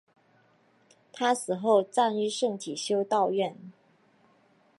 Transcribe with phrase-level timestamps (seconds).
[1.13, 3.55] 她死后葬于圣体修道院。